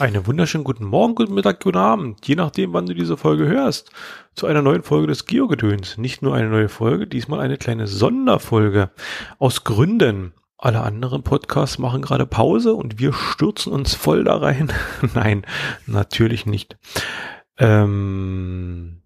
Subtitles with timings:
[0.00, 3.90] Einen wunderschönen guten Morgen, guten Mittag, guten Abend, je nachdem, wann du diese Folge hörst,
[4.34, 5.98] zu einer neuen Folge des Geogedöns.
[5.98, 8.92] Nicht nur eine neue Folge, diesmal eine kleine Sonderfolge.
[9.38, 10.32] Aus Gründen.
[10.56, 14.72] Alle anderen Podcasts machen gerade Pause und wir stürzen uns voll da rein.
[15.14, 15.44] Nein,
[15.84, 16.78] natürlich nicht.
[17.58, 19.02] Ähm,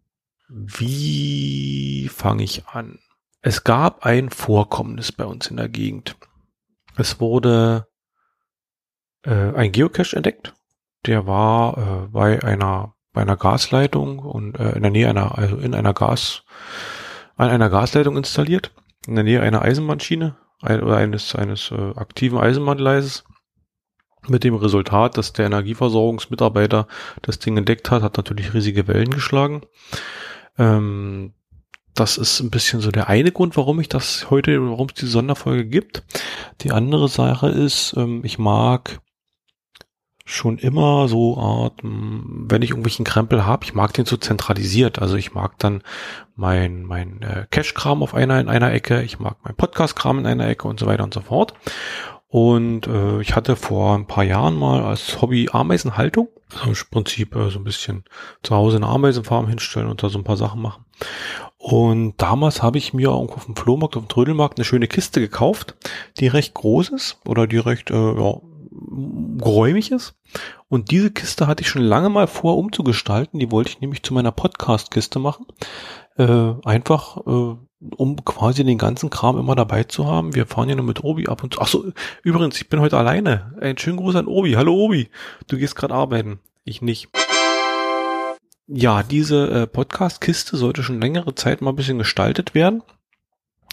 [0.48, 3.00] wie fange ich an?
[3.40, 6.14] Es gab ein Vorkommnis bei uns in der Gegend.
[6.96, 7.89] Es wurde
[9.25, 10.54] äh, ein Geocache entdeckt
[11.07, 15.57] der war äh, bei einer bei einer Gasleitung und äh, in der Nähe einer also
[15.57, 16.45] in einer Gas
[17.36, 18.72] an einer Gasleitung installiert
[19.07, 23.25] in der Nähe einer Eisenbahnschiene ein, oder eines eines äh, aktiven Eisenbahngleises
[24.29, 26.86] mit dem Resultat, dass der Energieversorgungsmitarbeiter
[27.23, 29.62] das Ding entdeckt hat, hat natürlich riesige Wellen geschlagen.
[30.59, 31.34] Ähm,
[31.95, 35.12] das ist ein bisschen so der eine Grund, warum ich das heute, warum es diese
[35.12, 36.03] Sonderfolge gibt.
[36.62, 39.00] Die andere Sache ist, ähm, ich mag
[40.35, 45.01] schon immer so Art, wenn ich irgendwelchen Krempel habe, ich mag den so zentralisiert.
[45.01, 45.83] Also ich mag dann
[46.37, 50.49] mein, mein äh, Cache-Kram auf einer in einer Ecke, ich mag mein Podcast-Kram in einer
[50.49, 51.55] Ecke und so weiter und so fort.
[52.29, 56.29] Und äh, ich hatte vor ein paar Jahren mal als Hobby Ameisenhaltung.
[56.61, 58.05] Also im Prinzip äh, so ein bisschen
[58.43, 60.85] zu Hause eine Ameisenfarm hinstellen und da so ein paar Sachen machen.
[61.59, 65.21] Und damals habe ich mir irgendwo auf dem Flohmarkt, auf dem Trödelmarkt eine schöne Kiste
[65.21, 65.77] gekauft,
[66.19, 68.35] die recht groß ist oder die recht äh, ja,
[69.39, 69.92] geräumig.
[70.69, 73.39] Und diese Kiste hatte ich schon lange mal vor umzugestalten.
[73.39, 75.47] Die wollte ich nämlich zu meiner Podcast-Kiste machen.
[76.16, 77.56] Äh, einfach, äh,
[77.97, 80.34] um quasi den ganzen Kram immer dabei zu haben.
[80.34, 81.61] Wir fahren ja nur mit Obi ab und zu.
[81.61, 81.84] Achso,
[82.22, 83.55] übrigens, ich bin heute alleine.
[83.61, 84.53] Ein schönen Gruß an Obi.
[84.53, 85.11] Hallo Obi.
[85.48, 86.41] Du gehst gerade arbeiten.
[86.64, 87.09] Ich nicht.
[88.66, 92.83] Ja, diese äh, Podcast-Kiste sollte schon längere Zeit mal ein bisschen gestaltet werden.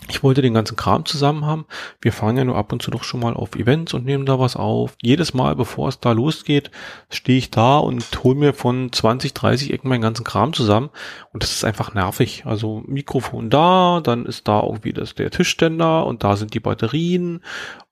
[0.09, 1.65] Ich wollte den ganzen Kram zusammen haben.
[2.01, 4.39] Wir fahren ja nur ab und zu doch schon mal auf Events und nehmen da
[4.39, 4.95] was auf.
[5.01, 6.71] Jedes Mal, bevor es da losgeht,
[7.09, 10.89] stehe ich da und hole mir von 20, 30 Ecken meinen ganzen Kram zusammen.
[11.31, 12.43] Und das ist einfach nervig.
[12.45, 17.41] Also Mikrofon da, dann ist da irgendwie das, der Tischständer und da sind die Batterien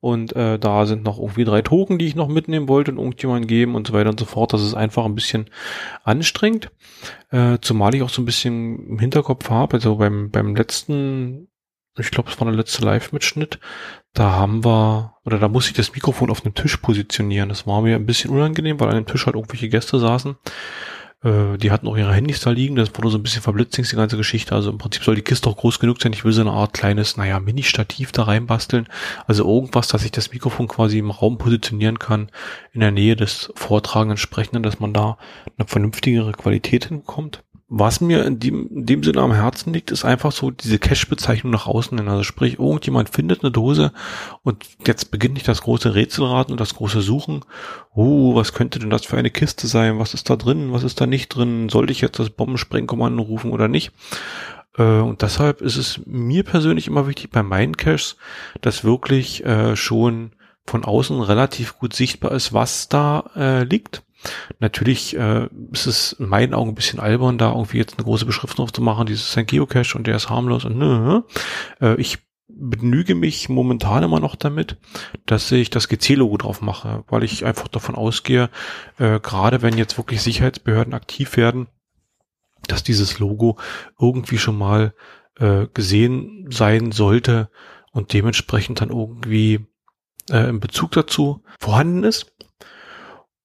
[0.00, 3.46] und äh, da sind noch irgendwie drei Token, die ich noch mitnehmen wollte und irgendjemand
[3.46, 4.52] geben und so weiter und so fort.
[4.52, 5.46] Das ist einfach ein bisschen
[6.04, 6.70] anstrengend.
[7.30, 11.49] Äh, zumal ich auch so ein bisschen im Hinterkopf habe, also beim, beim letzten
[12.00, 13.58] ich glaube, es war der letzte Live-Mitschnitt,
[14.12, 17.48] da haben wir, oder da musste ich das Mikrofon auf einem Tisch positionieren.
[17.48, 20.36] Das war mir ein bisschen unangenehm, weil an dem Tisch halt irgendwelche Gäste saßen.
[21.22, 23.96] Äh, die hatten auch ihre Handys da liegen, das wurde so ein bisschen verblitzt, die
[23.96, 24.54] ganze Geschichte.
[24.54, 26.12] Also im Prinzip soll die Kiste auch groß genug sein.
[26.12, 28.88] Ich will so eine Art kleines, naja, Mini-Stativ da reinbasteln.
[29.26, 32.30] Also irgendwas, dass ich das Mikrofon quasi im Raum positionieren kann,
[32.72, 35.18] in der Nähe des Vortragenden Sprechenden, dass man da
[35.58, 37.44] eine vernünftigere Qualität hinkommt.
[37.72, 41.52] Was mir in dem, in dem Sinne am Herzen liegt, ist einfach so diese Cache-Bezeichnung
[41.52, 42.08] nach außen hin.
[42.08, 43.92] Also sprich, irgendjemand findet eine Dose
[44.42, 47.44] und jetzt beginnt nicht das große Rätselraten und das große Suchen.
[47.94, 50.00] Oh, was könnte denn das für eine Kiste sein?
[50.00, 50.72] Was ist da drin?
[50.72, 51.68] Was ist da nicht drin?
[51.68, 53.92] Sollte ich jetzt das Bombensprengkommando rufen oder nicht?
[54.76, 58.16] Äh, und deshalb ist es mir persönlich immer wichtig bei meinen Caches,
[58.62, 60.32] dass wirklich äh, schon
[60.66, 64.02] von außen relativ gut sichtbar ist, was da äh, liegt
[64.58, 68.26] Natürlich äh, ist es in meinen Augen ein bisschen albern, da irgendwie jetzt eine große
[68.26, 71.22] Beschriftung drauf zu machen, dieses ein Geocache und der ist harmlos und nö.
[71.80, 74.76] Äh, ich begnüge mich momentan immer noch damit,
[75.26, 78.50] dass ich das GC-Logo drauf mache, weil ich einfach davon ausgehe,
[78.98, 81.68] äh, gerade wenn jetzt wirklich Sicherheitsbehörden aktiv werden,
[82.66, 83.56] dass dieses Logo
[83.98, 84.94] irgendwie schon mal
[85.38, 87.50] äh, gesehen sein sollte
[87.92, 89.66] und dementsprechend dann irgendwie
[90.30, 92.32] äh, in Bezug dazu vorhanden ist.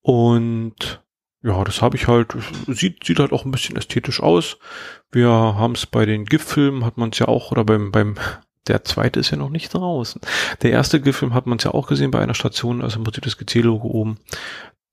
[0.06, 1.02] Und
[1.42, 2.36] ja, das habe ich halt,
[2.68, 4.56] sieht, sieht halt auch ein bisschen ästhetisch aus.
[5.10, 8.14] Wir haben es bei den GIF-Filmen, hat man es ja auch, oder beim, beim,
[8.68, 10.20] der zweite ist ja noch nicht draußen.
[10.62, 13.24] Der erste GIF-Film hat man es ja auch gesehen bei einer Station, also im Prinzip
[13.24, 14.18] das GC-Logo oben.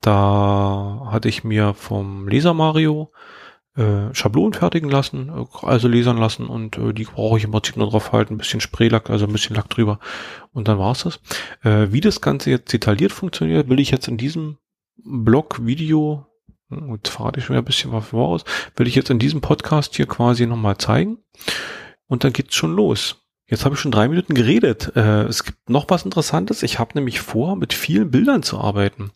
[0.00, 3.12] Da hatte ich mir vom Laser Mario
[3.76, 5.30] äh, Schablonen fertigen lassen,
[5.62, 8.60] also lasern lassen und äh, die brauche ich im Prinzip nur drauf halten, ein bisschen
[8.60, 10.00] Spraylack, also ein bisschen Lack drüber
[10.52, 11.20] und dann war's das.
[11.62, 14.58] Äh, wie das Ganze jetzt detailliert funktioniert, will ich jetzt in diesem
[14.96, 16.26] Blog-Video,
[16.70, 18.44] und verrate ich schon ein bisschen was voraus,
[18.76, 21.18] will ich jetzt in diesem Podcast hier quasi nochmal zeigen.
[22.06, 23.24] Und dann geht's schon los.
[23.46, 24.92] Jetzt habe ich schon drei Minuten geredet.
[24.96, 26.62] Äh, es gibt noch was Interessantes.
[26.62, 29.12] Ich habe nämlich vor, mit vielen Bildern zu arbeiten.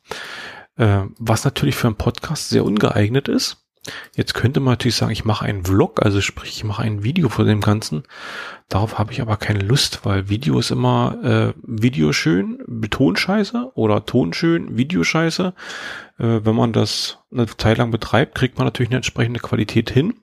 [0.76, 3.67] Äh, was natürlich für einen Podcast sehr ungeeignet ist.
[4.17, 7.29] Jetzt könnte man natürlich sagen, ich mache einen Vlog, also sprich, ich mache ein Video
[7.29, 8.02] von dem Ganzen.
[8.69, 12.58] Darauf habe ich aber keine Lust, weil Video ist immer äh, Video schön,
[12.90, 15.55] Tonscheiße oder Ton schön, Videoscheiße.
[16.19, 20.14] Äh, wenn man das eine Zeit lang betreibt, kriegt man natürlich eine entsprechende Qualität hin.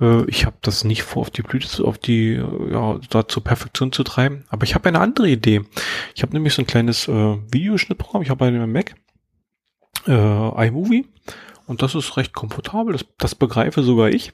[0.00, 3.92] Äh, ich habe das nicht vor, auf die Blüte, auf die, ja, da zur Perfektion
[3.92, 4.44] zu treiben.
[4.48, 5.62] Aber ich habe eine andere Idee.
[6.14, 8.22] Ich habe nämlich so ein kleines äh, Videoschnittprogramm.
[8.22, 8.94] Ich habe bei einem Mac
[10.06, 11.06] äh, iMovie.
[11.70, 12.94] Und das ist recht komfortabel.
[12.94, 14.32] Das, das begreife sogar ich.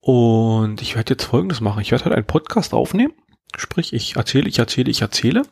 [0.00, 1.82] Und ich werde jetzt Folgendes machen.
[1.82, 3.12] Ich werde halt einen Podcast aufnehmen.
[3.54, 5.42] Sprich, ich erzähle, ich erzähle, ich erzähle.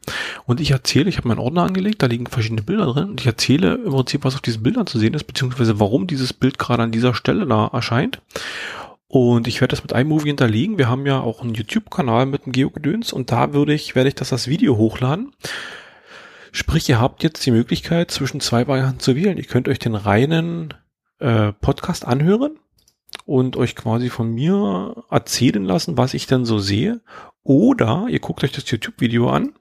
[0.46, 3.10] Und ich erzähle, ich habe meinen Ordner angelegt, da liegen verschiedene Bilder drin.
[3.10, 6.32] Und ich erzähle im Prinzip, was auf diesen Bildern zu sehen ist, beziehungsweise warum dieses
[6.32, 8.22] Bild gerade an dieser Stelle da erscheint.
[9.06, 10.78] Und ich werde das mit iMovie hinterlegen.
[10.78, 14.14] Wir haben ja auch einen YouTube-Kanal mit dem Geogedöns und da würde ich, werde ich
[14.14, 15.34] das als Video hochladen.
[16.52, 19.38] Sprich, ihr habt jetzt die Möglichkeit, zwischen zwei Varianten zu wählen.
[19.38, 20.74] Ihr könnt euch den reinen
[21.18, 22.58] äh, Podcast anhören
[23.26, 27.00] und euch quasi von mir erzählen lassen, was ich dann so sehe.
[27.42, 29.54] Oder ihr guckt euch das YouTube-Video an.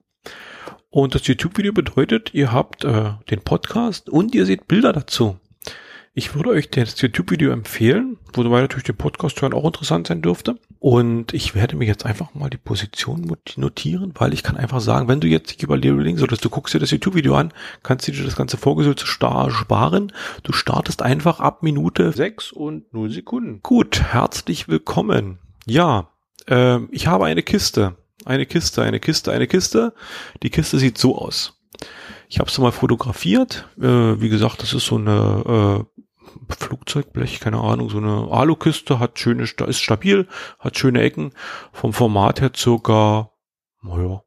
[0.90, 5.38] Und das YouTube-Video bedeutet, ihr habt äh, den Podcast und ihr seht Bilder dazu.
[6.20, 10.58] Ich würde euch das YouTube-Video empfehlen, wobei natürlich der Podcast hören auch interessant sein dürfte.
[10.78, 15.08] Und ich werde mir jetzt einfach mal die Position notieren, weil ich kann einfach sagen,
[15.08, 18.26] wenn du jetzt dich überlegst oder du guckst dir das YouTube-Video an, kannst du dir
[18.26, 20.12] das ganze Vorgesülze sparen.
[20.44, 23.62] Du startest einfach ab Minute 6 und 0 Sekunden.
[23.64, 25.40] Gut, herzlich willkommen.
[25.66, 26.10] Ja,
[26.50, 27.96] äh, ich habe eine Kiste.
[28.26, 29.94] Eine Kiste, eine Kiste, eine Kiste.
[30.44, 31.54] Die Kiste sieht so aus.
[32.28, 33.70] Ich habe es mal fotografiert.
[33.80, 36.02] Äh, wie gesagt, das ist so eine äh,
[36.50, 40.28] Flugzeugblech, keine Ahnung, so eine Alukiste, hat schöne, ist stabil,
[40.60, 41.34] hat schöne Ecken.
[41.72, 43.32] Vom Format her circa,
[43.82, 44.24] naja,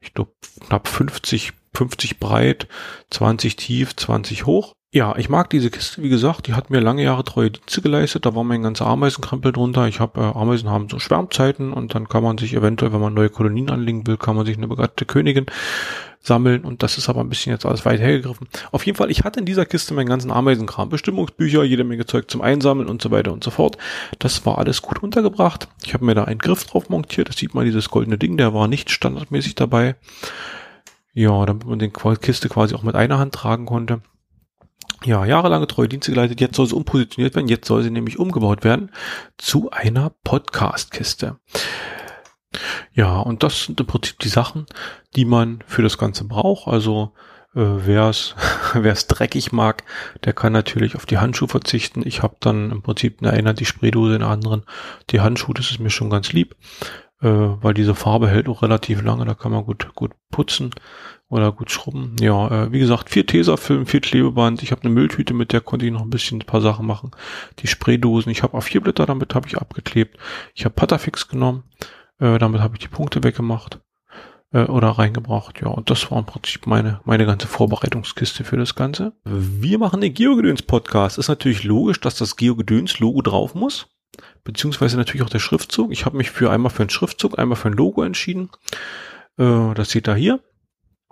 [0.00, 0.32] ich glaube
[0.66, 2.68] knapp 50, 50 breit,
[3.10, 4.72] 20 tief, 20 hoch.
[4.90, 8.24] Ja, ich mag diese Kiste, wie gesagt, die hat mir lange Jahre treue Dienste geleistet,
[8.24, 9.86] da war mein ganzer Ameisenkrempel drunter.
[9.86, 13.12] Ich habe, äh, Ameisen haben so Schwärmzeiten und dann kann man sich eventuell, wenn man
[13.12, 15.44] neue Kolonien anlegen will, kann man sich eine begattete Königin
[16.20, 18.48] sammeln und das ist aber ein bisschen jetzt alles weit hergegriffen.
[18.72, 22.30] Auf jeden Fall, ich hatte in dieser Kiste meinen ganzen Ameisenkram, Bestimmungsbücher, jede Menge Zeug
[22.30, 23.78] zum Einsammeln und so weiter und so fort.
[24.18, 25.68] Das war alles gut untergebracht.
[25.84, 28.54] Ich habe mir da einen Griff drauf montiert, das sieht man dieses goldene Ding, der
[28.54, 29.96] war nicht standardmäßig dabei.
[31.14, 34.02] Ja, damit man den Kiste quasi auch mit einer Hand tragen konnte
[35.04, 36.40] ja, jahrelange treue Dienste geleitet.
[36.40, 37.48] Jetzt soll sie umpositioniert werden.
[37.48, 38.90] Jetzt soll sie nämlich umgebaut werden
[39.36, 41.36] zu einer Podcast-Kiste.
[42.92, 44.66] Ja, und das sind im Prinzip die Sachen,
[45.16, 46.66] die man für das Ganze braucht.
[46.66, 47.12] Also
[47.54, 48.34] äh, wer es
[49.08, 49.84] dreckig mag,
[50.24, 52.02] der kann natürlich auf die Handschuhe verzichten.
[52.04, 54.64] Ich habe dann im Prinzip eine einer die Spraydose, in der anderen
[55.10, 55.54] die Handschuhe.
[55.54, 56.56] Das ist mir schon ganz lieb,
[57.20, 59.24] äh, weil diese Farbe hält auch relativ lange.
[59.24, 60.70] Da kann man gut gut putzen
[61.28, 62.16] oder gut schrubben.
[62.20, 64.62] Ja, äh, wie gesagt, vier Tesafilm, vier Klebeband.
[64.62, 67.10] Ich habe eine Mülltüte, mit der konnte ich noch ein bisschen ein paar Sachen machen.
[67.58, 70.18] Die Spraydosen, ich habe A4-Blätter, damit habe ich abgeklebt.
[70.54, 71.64] Ich habe Patafix genommen,
[72.18, 73.80] äh, damit habe ich die Punkte weggemacht
[74.52, 75.60] äh, oder reingebracht.
[75.60, 79.12] Ja, und das war im Prinzip meine, meine ganze Vorbereitungskiste für das Ganze.
[79.24, 81.18] Wir machen den Geogedöns-Podcast.
[81.18, 83.88] Ist natürlich logisch, dass das Geogedöns-Logo drauf muss.
[84.44, 85.92] Beziehungsweise natürlich auch der Schriftzug.
[85.92, 88.50] Ich habe mich für einmal für einen Schriftzug, einmal für ein Logo entschieden.
[89.36, 90.40] Äh, das seht ihr hier.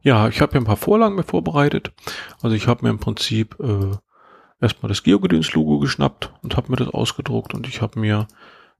[0.02, 1.93] Ja, ich habe mir ein paar Vorlagen mir vorbereitet.
[2.41, 3.97] Also ich habe mir im Prinzip äh,
[4.61, 8.26] erstmal das Geogedöns-Logo geschnappt und habe mir das ausgedruckt und ich habe mir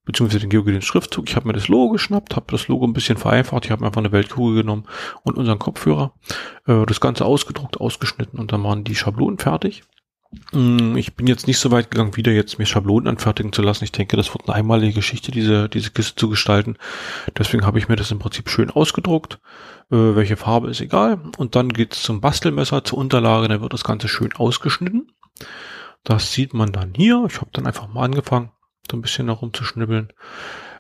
[0.07, 3.67] beziehungsweise den Geogedöns-Schriftzug, ich habe mir das Logo geschnappt, habe das Logo ein bisschen vereinfacht,
[3.67, 4.87] ich habe einfach eine Weltkugel genommen
[5.25, 6.15] und unseren Kopfhörer,
[6.67, 9.83] äh, das Ganze ausgedruckt, ausgeschnitten und dann waren die Schablonen fertig.
[10.53, 13.85] Mm, ich bin jetzt nicht so weit gegangen, wieder jetzt mir Schablonen anfertigen zu lassen.
[13.85, 16.77] Ich denke, das wird eine einmalige Geschichte, diese, diese Kiste zu gestalten.
[17.37, 19.39] Deswegen habe ich mir das im Prinzip schön ausgedruckt.
[19.91, 21.21] Äh, welche Farbe ist egal.
[21.37, 25.13] Und dann geht's zum Bastelmesser, zur Unterlage, dann wird das Ganze schön ausgeschnitten.
[26.05, 27.25] Das sieht man dann hier.
[27.29, 28.51] Ich habe dann einfach mal angefangen,
[28.91, 30.13] so ein bisschen herumzuschnibbeln.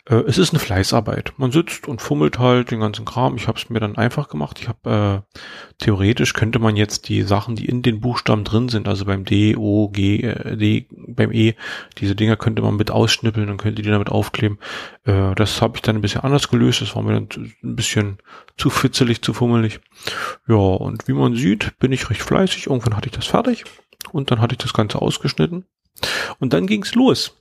[0.09, 1.33] Äh, es ist eine Fleißarbeit.
[1.37, 3.37] Man sitzt und fummelt halt den ganzen Kram.
[3.37, 4.59] Ich habe es mir dann einfach gemacht.
[4.61, 5.39] Ich habe äh,
[5.79, 9.57] theoretisch könnte man jetzt die Sachen, die in den Buchstaben drin sind, also beim D,
[9.57, 11.55] O, G, äh, D, beim E,
[11.99, 14.59] diese Dinger könnte man mit ausschnippeln und könnte die damit aufkleben.
[15.05, 16.81] Äh, das habe ich dann ein bisschen anders gelöst.
[16.81, 17.29] Das war mir dann
[17.63, 18.19] ein bisschen
[18.57, 19.81] zu fitzelig, zu fummelig.
[20.49, 22.69] Ja, und wie man sieht, bin ich recht fleißig.
[22.69, 23.65] Irgendwann hatte ich das fertig
[24.13, 25.65] und dann hatte ich das Ganze ausgeschnitten.
[26.39, 27.35] Und dann ging's los.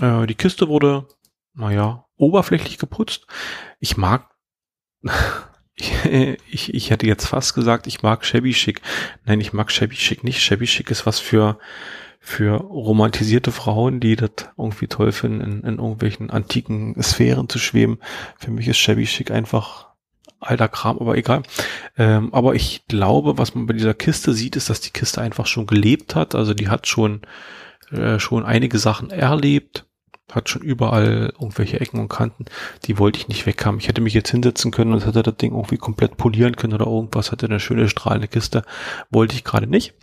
[0.00, 1.06] Äh, die Kiste wurde
[1.56, 3.26] naja, oberflächlich geputzt.
[3.80, 4.30] Ich mag,
[5.74, 8.80] ich, ich hätte jetzt fast gesagt, ich mag Shabby Chic.
[9.24, 10.40] Nein, ich mag Shabby Chic nicht.
[10.40, 11.58] Shabby Chic ist was für,
[12.20, 17.98] für romantisierte Frauen, die das irgendwie toll finden, in, in irgendwelchen antiken Sphären zu schweben.
[18.38, 19.86] Für mich ist Shabby Chic einfach
[20.38, 21.42] alter Kram, aber egal.
[21.96, 25.46] Ähm, aber ich glaube, was man bei dieser Kiste sieht, ist, dass die Kiste einfach
[25.46, 26.34] schon gelebt hat.
[26.34, 27.22] Also die hat schon,
[27.90, 29.86] äh, schon einige Sachen erlebt
[30.32, 32.46] hat schon überall irgendwelche Ecken und Kanten,
[32.84, 33.78] die wollte ich nicht weghaben.
[33.78, 36.86] Ich hätte mich jetzt hinsetzen können und hätte das Ding irgendwie komplett polieren können oder
[36.86, 38.64] irgendwas, hatte eine schöne strahlende Kiste,
[39.10, 39.94] wollte ich gerade nicht.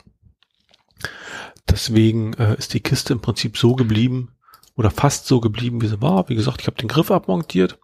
[1.69, 4.35] Deswegen äh, ist die Kiste im Prinzip so geblieben
[4.75, 6.29] oder fast so geblieben, wie sie war.
[6.29, 7.79] Wie gesagt, ich habe den Griff abmontiert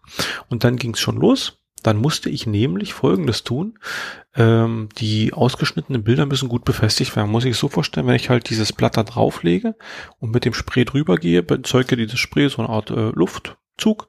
[0.48, 1.58] und dann ging es schon los.
[1.82, 3.78] Dann musste ich nämlich Folgendes tun.
[4.34, 7.30] Ähm, die ausgeschnittenen Bilder müssen gut befestigt werden.
[7.30, 9.74] Muss ich so vorstellen, wenn ich halt dieses Blatt da drauflege
[10.18, 14.08] und mit dem Spray drüber gehe, bezeuge dieses Spray so eine Art äh, Luftzug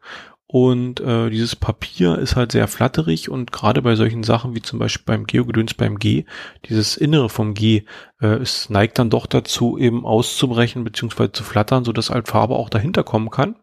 [0.51, 4.79] und äh, dieses Papier ist halt sehr flatterig und gerade bei solchen Sachen wie zum
[4.79, 6.25] Beispiel beim Geogedöns beim G,
[6.65, 7.85] dieses Innere vom G,
[8.19, 11.31] äh, es neigt dann doch dazu, eben auszubrechen bzw.
[11.31, 13.55] zu flattern, so dass halt Farbe auch dahinter kommen kann.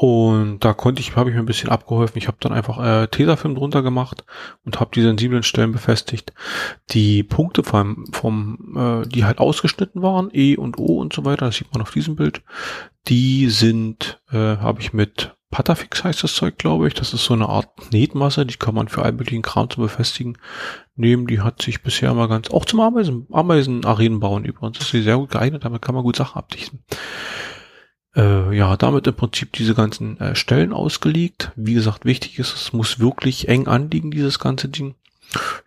[0.00, 2.18] Und da konnte ich, habe ich mir ein bisschen abgeholfen.
[2.18, 4.24] Ich habe dann einfach äh, Tesafilm drunter gemacht
[4.64, 6.32] und habe die sensiblen Stellen befestigt.
[6.90, 11.46] Die Punkte vom, vom äh, die halt ausgeschnitten waren, E und O und so weiter,
[11.46, 12.42] das sieht man auf diesem Bild,
[13.08, 16.94] die sind, äh, habe ich mit Patafix heißt das Zeug, glaube ich.
[16.94, 20.38] Das ist so eine Art Knetmasse, die kann man für allmöglichen Kram zu befestigen
[20.94, 21.26] nehmen.
[21.26, 24.78] Die hat sich bisher mal ganz, auch zum Ameisen, Ameisenarenen bauen übrigens.
[24.78, 26.84] ist sie sehr gut geeignet, damit kann man gut Sachen abdichten
[28.18, 31.52] äh, ja, damit im Prinzip diese ganzen äh, Stellen ausgelegt.
[31.54, 34.96] Wie gesagt, wichtig ist, es muss wirklich eng anliegen, dieses ganze Ding.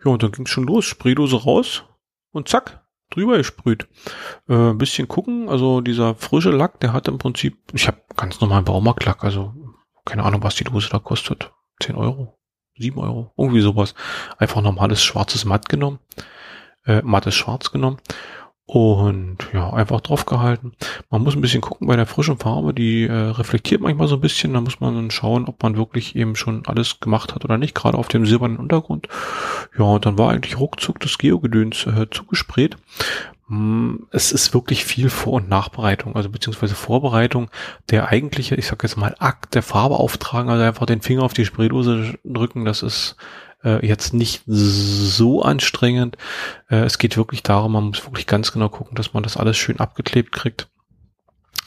[0.04, 0.84] Ja, und dann ging schon los.
[0.84, 1.84] Spraydose raus
[2.30, 3.88] und zack, drüber gesprüht.
[4.48, 8.40] Äh, ein bisschen gucken, also dieser frische Lack, der hat im Prinzip, ich habe ganz
[8.40, 9.54] normalen Baumarktlack, also
[10.04, 11.52] keine Ahnung, was die Dose da kostet.
[11.80, 12.38] 10 Euro,
[12.76, 13.94] 7 Euro, irgendwie sowas.
[14.36, 16.00] Einfach normales schwarzes Matt genommen,
[16.84, 17.98] äh, mattes Schwarz genommen
[18.72, 20.72] und ja, einfach drauf gehalten.
[21.10, 24.22] Man muss ein bisschen gucken bei der frischen Farbe, die äh, reflektiert manchmal so ein
[24.22, 24.54] bisschen.
[24.54, 27.74] Da muss man dann schauen, ob man wirklich eben schon alles gemacht hat oder nicht,
[27.74, 29.08] gerade auf dem silbernen Untergrund.
[29.78, 32.78] Ja, und dann war eigentlich ruckzuck das Geogedöns äh, zugesprayt.
[33.48, 37.50] Hm, es ist wirklich viel Vor- und Nachbereitung, also beziehungsweise Vorbereitung.
[37.90, 41.34] Der eigentliche, ich sag jetzt mal, Akt der Farbe auftragen, also einfach den Finger auf
[41.34, 43.16] die Spraydose drücken, das ist
[43.64, 46.16] äh, jetzt nicht so anstrengend.
[46.68, 49.56] Äh, es geht wirklich darum, man muss wirklich ganz genau gucken, dass man das alles
[49.56, 50.68] schön abgeklebt kriegt.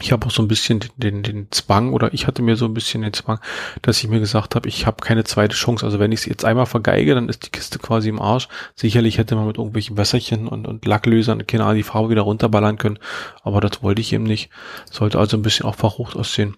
[0.01, 2.65] Ich habe auch so ein bisschen den, den, den Zwang oder ich hatte mir so
[2.65, 3.39] ein bisschen den Zwang,
[3.81, 5.85] dass ich mir gesagt habe, ich habe keine zweite Chance.
[5.85, 8.49] Also wenn ich es jetzt einmal vergeige, dann ist die Kiste quasi im Arsch.
[8.75, 12.77] Sicherlich hätte man mit irgendwelchen Wässerchen und, und Lacklösern, keine Ahnung, die Farbe wieder runterballern
[12.77, 12.99] können.
[13.43, 14.49] Aber das wollte ich eben nicht.
[14.91, 16.57] Sollte also ein bisschen auch verrucht aussehen.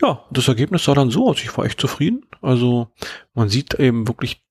[0.00, 1.40] Ja, das Ergebnis sah dann so aus.
[1.40, 2.26] Ich war echt zufrieden.
[2.40, 2.88] Also
[3.32, 4.42] man sieht eben wirklich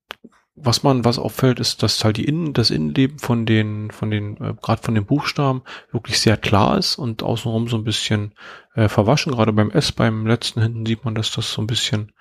[0.55, 4.35] was man, was auffällt, ist, dass halt die Innen, das Innenleben von den, von den,
[4.37, 8.33] äh, gerade von den Buchstaben wirklich sehr klar ist und außenrum so ein bisschen
[8.75, 9.31] äh, verwaschen.
[9.31, 12.11] Gerade beim S, beim letzten hinten sieht man, dass das so ein bisschen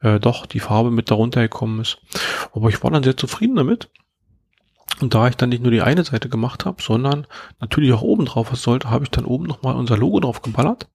[0.00, 1.98] äh, doch die Farbe mit darunter gekommen ist.
[2.52, 3.90] Aber ich war dann sehr zufrieden damit.
[5.00, 7.26] Und da ich dann nicht nur die eine Seite gemacht habe, sondern
[7.60, 10.88] natürlich auch oben drauf was sollte, habe ich dann oben nochmal unser Logo drauf geballert.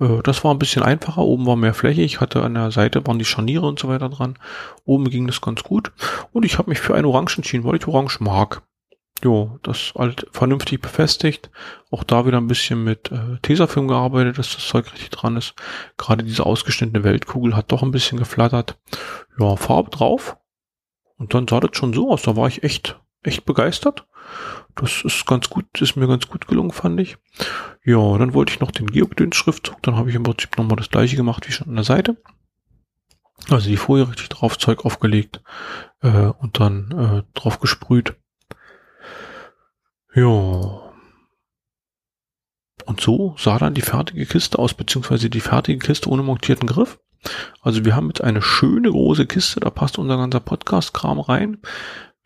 [0.00, 1.22] Äh, das war ein bisschen einfacher.
[1.22, 2.02] Oben war mehr Fläche.
[2.02, 4.38] Ich hatte an der Seite waren die Scharniere und so weiter dran.
[4.84, 5.92] Oben ging das ganz gut.
[6.32, 8.62] Und ich habe mich für ein Orange entschieden, weil ich Orange mag.
[9.22, 11.50] Jo, das halt vernünftig befestigt.
[11.90, 15.54] Auch da wieder ein bisschen mit äh, Tesafilm gearbeitet, dass das Zeug richtig dran ist.
[15.96, 18.78] Gerade diese ausgeschnittene Weltkugel hat doch ein bisschen geflattert.
[19.38, 20.36] Ja, Farbe drauf.
[21.16, 22.22] Und dann sah das schon so aus.
[22.22, 24.06] Da war ich echt, echt begeistert.
[24.74, 27.16] Das ist ganz gut, ist mir ganz gut gelungen, fand ich.
[27.84, 29.82] Ja, dann wollte ich noch den Geogedöns-Schriftzug.
[29.82, 32.16] Dann habe ich im Prinzip nochmal das gleiche gemacht wie schon an der Seite.
[33.48, 35.42] Also die Folie richtig drauf, Zeug aufgelegt
[36.00, 38.16] äh, und dann äh, drauf gesprüht.
[40.14, 40.82] Ja.
[42.86, 46.98] Und so sah dann die fertige Kiste aus, beziehungsweise die fertige Kiste ohne montierten Griff.
[47.60, 51.58] Also wir haben jetzt eine schöne große Kiste, da passt unser ganzer Podcast-Kram rein.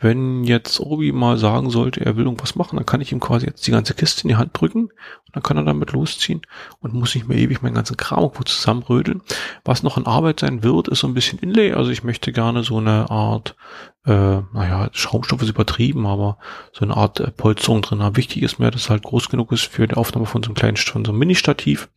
[0.02, 3.44] Wenn jetzt Obi mal sagen sollte, er will irgendwas machen, dann kann ich ihm quasi
[3.44, 6.40] jetzt die ganze Kiste in die Hand drücken und dann kann er damit losziehen
[6.80, 9.20] und muss nicht mehr ewig meinen ganzen Kram irgendwo zusammenrödeln.
[9.62, 11.74] Was noch in Arbeit sein wird, ist so ein bisschen Inlay.
[11.74, 13.56] Also ich möchte gerne so eine Art,
[14.06, 16.38] äh, naja, Schaumstoff ist übertrieben, aber
[16.72, 18.16] so eine Art äh, Polsterung drin haben.
[18.16, 20.56] Wichtig ist mir, dass es halt groß genug ist für die Aufnahme von so einem
[20.56, 21.90] kleinen, von so einem Mini-Stativ.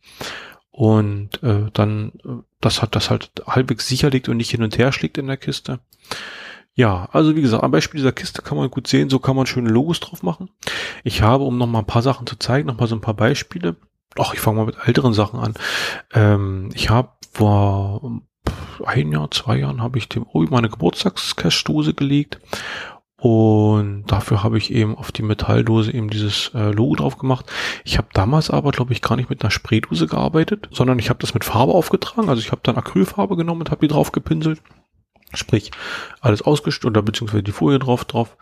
[0.70, 4.76] Und äh, dann, äh, das hat das halt halbwegs sicher liegt und nicht hin und
[4.76, 5.80] her schlägt in der Kiste.
[6.76, 9.46] Ja, also wie gesagt, am Beispiel dieser Kiste kann man gut sehen, so kann man
[9.46, 10.50] schöne Logos drauf machen.
[11.04, 13.14] Ich habe, um noch mal ein paar Sachen zu zeigen, noch mal so ein paar
[13.14, 13.76] Beispiele.
[14.18, 15.54] Ach, ich fange mal mit älteren Sachen an.
[16.12, 18.20] Ähm, ich habe vor
[18.84, 22.40] ein Jahr, zwei Jahren habe ich dem Obi meine Geburtstagscashdose gelegt
[23.24, 27.46] und dafür habe ich eben auf die Metalldose eben dieses äh, Logo drauf gemacht.
[27.84, 31.20] Ich habe damals aber, glaube ich, gar nicht mit einer Spraydose gearbeitet, sondern ich habe
[31.20, 32.28] das mit Farbe aufgetragen.
[32.28, 34.60] Also ich habe dann Acrylfarbe genommen und habe die drauf gepinselt.
[35.36, 35.70] Sprich,
[36.20, 38.36] alles ausgestellt oder beziehungsweise die Folie drauf drauf.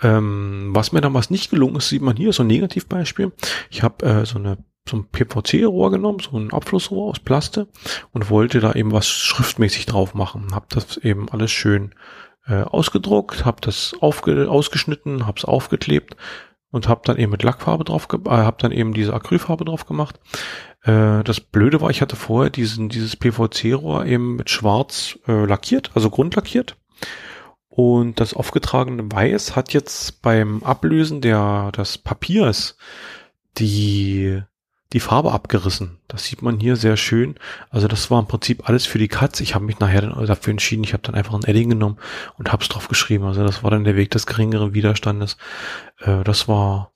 [0.00, 3.32] Ähm, was mir damals nicht gelungen ist, sieht man hier, so ein Negativbeispiel.
[3.70, 4.58] Ich habe äh, so eine
[4.88, 7.68] so ein PVC-Rohr genommen, so ein Abflussrohr aus Plaste
[8.12, 10.54] und wollte da eben was schriftmäßig drauf machen.
[10.54, 11.94] Hab das eben alles schön
[12.46, 16.16] äh, ausgedruckt, habe das aufge ausgeschnitten, habe es aufgeklebt
[16.70, 20.18] und habe dann eben mit Lackfarbe drauf, äh, habe dann eben diese Acrylfarbe drauf gemacht.
[20.88, 25.90] Äh, das Blöde war, ich hatte vorher diesen, dieses PVC-Rohr eben mit schwarz äh, lackiert,
[25.94, 26.76] also grundlackiert.
[27.68, 32.76] Und das aufgetragene Weiß hat jetzt beim Ablösen der, des Papiers
[33.58, 34.42] die,
[34.92, 35.98] die Farbe abgerissen.
[36.08, 37.36] Das sieht man hier sehr schön.
[37.70, 39.40] Also das war im Prinzip alles für die Katz.
[39.40, 40.82] Ich habe mich nachher dann dafür entschieden.
[40.82, 41.98] Ich habe dann einfach ein Edding genommen
[42.36, 43.24] und hab's drauf geschrieben.
[43.24, 45.36] Also das war dann der Weg des geringeren Widerstandes.
[45.98, 46.90] Äh, das war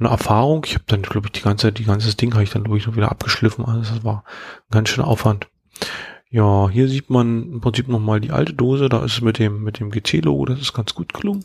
[0.00, 0.64] eine Erfahrung.
[0.66, 2.96] Ich habe dann, glaube ich, die ganze, die ganze Ding habe ich dann durch noch
[2.96, 3.64] wieder abgeschliffen.
[3.64, 5.48] Also das war ein ganz schöner Aufwand.
[6.30, 8.88] Ja, hier sieht man im Prinzip nochmal die alte Dose.
[8.88, 10.46] Da ist es mit dem, mit dem GT-Logo.
[10.46, 11.44] Das ist ganz gut gelungen.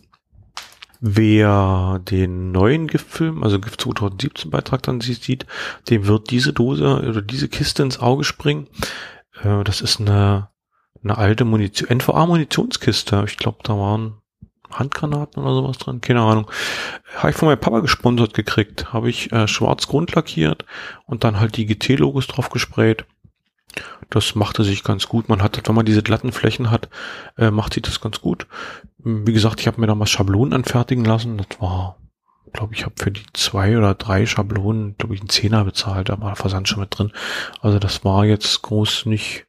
[1.01, 5.45] Wer den neuen GIF-Film, also GIF 2017 Beitrag dann sieht,
[5.89, 8.67] dem wird diese Dose oder diese Kiste ins Auge springen.
[9.43, 10.49] Äh, das ist eine,
[11.03, 13.23] eine alte Munition, NVA-Munitionskiste.
[13.27, 14.21] Ich glaube, da waren
[14.71, 16.49] Handgranaten oder sowas drin, keine Ahnung.
[17.17, 18.93] Habe ich von meinem Papa gesponsert gekriegt.
[18.93, 20.65] Habe ich äh, schwarz grundlackiert
[21.05, 23.05] und dann halt die GT-Logos drauf gesprayt.
[24.09, 25.29] Das machte sich ganz gut.
[25.29, 26.89] Man hat, wenn man diese glatten Flächen hat,
[27.37, 28.47] äh, macht sich das ganz gut.
[28.97, 31.37] Wie gesagt, ich habe mir damals Schablonen anfertigen lassen.
[31.37, 31.97] Das war,
[32.53, 36.19] glaube ich, habe für die zwei oder drei Schablonen, glaube ich, einen Zehner bezahlt, da
[36.21, 37.11] war Versand schon mit drin.
[37.61, 39.45] Also das war jetzt groß nicht,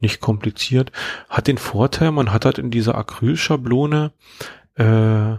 [0.00, 0.92] nicht kompliziert.
[1.28, 4.12] Hat den Vorteil, man hat halt in dieser Acrylschablone,
[4.76, 5.36] äh,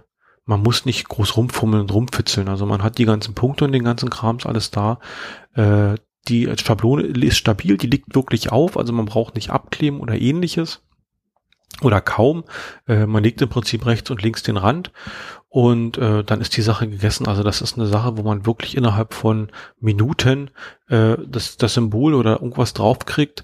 [0.48, 2.48] man muss nicht groß rumfummeln und rumfitzeln.
[2.48, 5.00] Also man hat die ganzen Punkte und den ganzen Krams alles da.
[5.54, 5.96] Äh,
[6.28, 10.82] die Schablone ist stabil, die liegt wirklich auf, also man braucht nicht abkleben oder ähnliches
[11.82, 12.44] oder kaum.
[12.88, 14.92] Äh, man legt im Prinzip rechts und links den Rand
[15.50, 17.28] und äh, dann ist die Sache gegessen.
[17.28, 20.52] Also das ist eine Sache, wo man wirklich innerhalb von Minuten
[20.90, 23.44] äh, das, das Symbol oder irgendwas draufkriegt.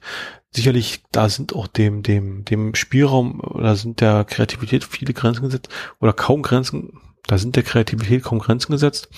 [0.54, 5.70] Sicherlich, da sind auch dem, dem, dem Spielraum oder sind der Kreativität viele Grenzen gesetzt
[6.00, 9.10] oder kaum Grenzen da sind der Kreativität kaum Grenzen gesetzt.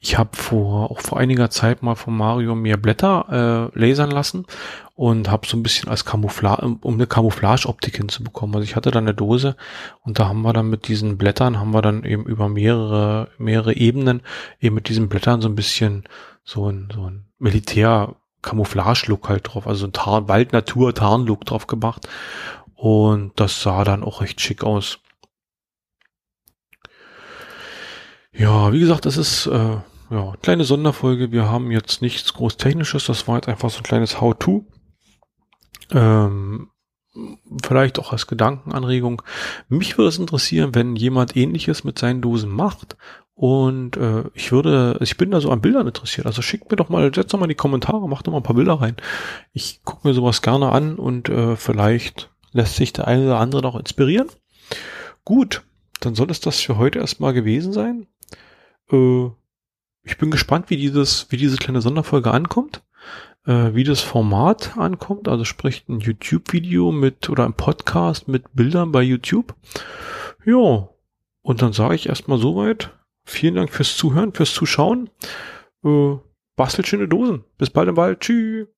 [0.00, 4.46] Ich habe vor auch vor einiger Zeit mal von Mario mir Blätter äh, lasern lassen
[4.94, 8.56] und habe so ein bisschen als Camouflage, um eine Camouflage-Optik hinzubekommen.
[8.56, 9.56] Also ich hatte da eine Dose
[10.02, 13.74] und da haben wir dann mit diesen Blättern, haben wir dann eben über mehrere, mehrere
[13.74, 14.22] Ebenen
[14.60, 16.04] eben mit diesen Blättern so ein bisschen
[16.44, 22.08] so ein, so ein Militär Camouflage-Look halt drauf, also ein Tarn, Wald-Natur-Tarn-Look drauf gemacht.
[22.74, 24.98] Und das sah dann auch recht schick aus.
[28.32, 29.76] Ja, wie gesagt, das ist äh,
[30.10, 31.32] ja kleine Sonderfolge.
[31.32, 33.06] Wir haben jetzt nichts groß Technisches.
[33.06, 34.66] Das war jetzt einfach so ein kleines How-to.
[35.90, 36.70] Ähm,
[37.62, 39.22] vielleicht auch als Gedankenanregung.
[39.68, 42.96] Mich würde es interessieren, wenn jemand Ähnliches mit seinen Dosen macht.
[43.34, 46.26] Und äh, ich würde, ich bin da so an Bildern interessiert.
[46.26, 48.44] Also schickt mir doch mal, setzt doch mal in die Kommentare, macht doch mal ein
[48.44, 48.96] paar Bilder rein.
[49.52, 53.62] Ich gucke mir sowas gerne an und äh, vielleicht lässt sich der eine oder andere
[53.62, 54.28] noch inspirieren.
[55.24, 55.62] Gut,
[56.00, 58.06] dann soll es das für heute erstmal gewesen sein.
[58.90, 59.30] Äh,
[60.04, 62.82] ich bin gespannt, wie dieses, wie diese kleine Sonderfolge ankommt,
[63.46, 68.92] äh, wie das Format ankommt, also sprich ein YouTube-Video mit oder ein Podcast mit Bildern
[68.92, 69.54] bei YouTube.
[70.44, 70.88] Ja,
[71.42, 72.90] und dann sage ich erstmal soweit.
[73.24, 75.10] Vielen Dank fürs Zuhören, fürs Zuschauen.
[75.84, 76.16] Äh,
[76.56, 77.44] bastelt schöne Dosen.
[77.58, 78.20] Bis bald im Wald.
[78.20, 78.68] Tschüss.